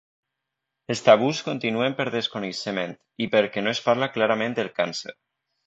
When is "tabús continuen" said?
1.09-1.97